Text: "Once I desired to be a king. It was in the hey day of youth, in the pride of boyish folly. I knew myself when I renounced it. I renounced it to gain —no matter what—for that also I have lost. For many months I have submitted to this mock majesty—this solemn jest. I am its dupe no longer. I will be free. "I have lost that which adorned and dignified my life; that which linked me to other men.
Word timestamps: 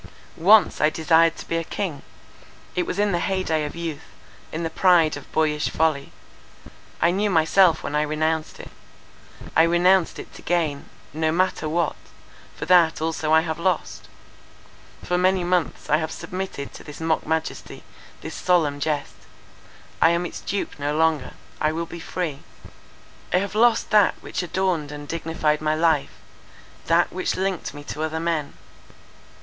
"Once 0.35 0.81
I 0.81 0.89
desired 0.89 1.35
to 1.37 1.47
be 1.47 1.57
a 1.57 1.63
king. 1.63 2.01
It 2.75 2.87
was 2.87 2.97
in 2.97 3.11
the 3.11 3.19
hey 3.19 3.43
day 3.43 3.65
of 3.65 3.75
youth, 3.75 4.05
in 4.51 4.63
the 4.63 4.71
pride 4.71 5.15
of 5.15 5.31
boyish 5.31 5.69
folly. 5.69 6.11
I 6.99 7.11
knew 7.11 7.29
myself 7.29 7.83
when 7.83 7.93
I 7.95 8.01
renounced 8.01 8.59
it. 8.59 8.71
I 9.55 9.61
renounced 9.61 10.17
it 10.17 10.33
to 10.33 10.41
gain 10.41 10.89
—no 11.13 11.31
matter 11.31 11.69
what—for 11.69 12.65
that 12.65 12.99
also 12.99 13.31
I 13.31 13.41
have 13.41 13.59
lost. 13.59 14.07
For 15.03 15.19
many 15.19 15.43
months 15.43 15.87
I 15.87 15.97
have 15.97 16.11
submitted 16.11 16.73
to 16.73 16.83
this 16.83 16.99
mock 16.99 17.27
majesty—this 17.27 18.33
solemn 18.33 18.79
jest. 18.79 19.13
I 20.01 20.09
am 20.09 20.25
its 20.25 20.41
dupe 20.41 20.79
no 20.79 20.97
longer. 20.97 21.33
I 21.61 21.71
will 21.71 21.85
be 21.85 21.99
free. 21.99 22.39
"I 23.31 23.37
have 23.37 23.53
lost 23.53 23.91
that 23.91 24.15
which 24.19 24.41
adorned 24.41 24.91
and 24.91 25.07
dignified 25.07 25.61
my 25.61 25.75
life; 25.75 26.15
that 26.87 27.13
which 27.13 27.35
linked 27.35 27.75
me 27.75 27.83
to 27.83 28.01
other 28.01 28.19
men. 28.19 28.53